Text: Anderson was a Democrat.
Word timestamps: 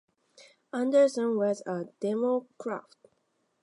Anderson 0.73 1.37
was 1.37 1.61
a 1.67 1.83
Democrat. 1.99 2.95